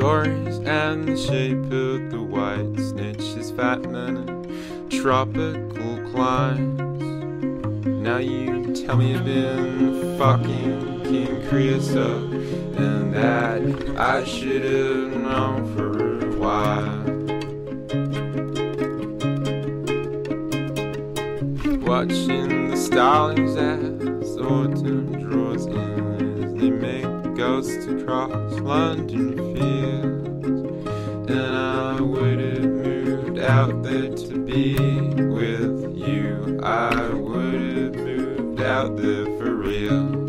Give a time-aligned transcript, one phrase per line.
[0.00, 6.80] stories and the shape of the white snitches, fat men and tropical climes.
[7.86, 12.32] Now you tell me you've been fucking King Creosote,
[12.78, 17.04] and that I should have known for a while.
[21.86, 25.99] Watching the starlings as autumn draws in
[27.60, 30.88] ghosts across London fields.
[31.30, 36.58] And I would have moved out there to be with you.
[36.62, 40.20] I would have moved out there for real.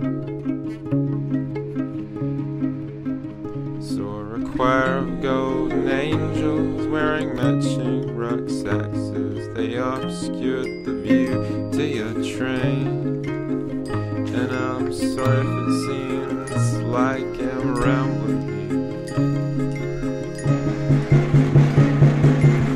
[4.56, 13.26] Choir of golden angels wearing matching rucksacks as they obscured the view to your train.
[13.88, 16.21] And I'm sorry if it seems
[16.92, 19.08] like I'm rambling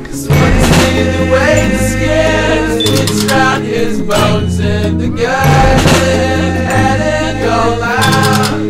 [0.04, 5.80] Cause when he's leading away the skin It's round his bones and the gun
[6.72, 8.60] And it go loud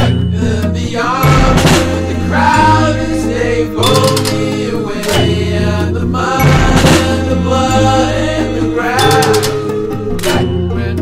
[0.00, 7.30] And the arms of the crowd As they pull me away And the mud and
[7.32, 9.38] the blood and the ground.
[10.72, 10.94] When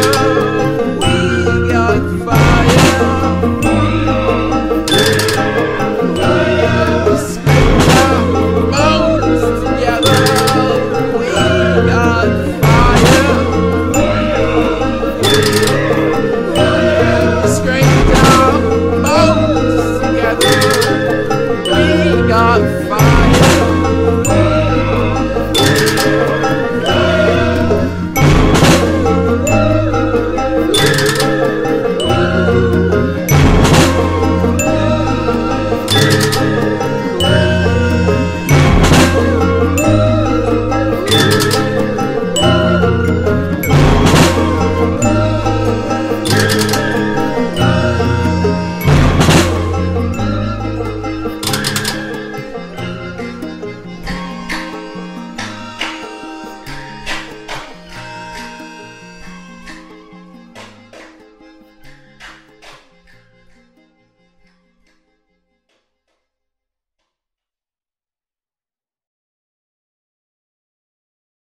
[0.00, 0.47] now.